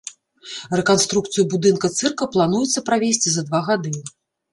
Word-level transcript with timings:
Рэканструкцыю 0.79 1.43
будынка 1.51 1.91
цырка 1.99 2.29
плануецца 2.37 2.83
правесці 2.89 3.29
за 3.35 3.45
два 3.51 3.61
гады. 3.69 3.93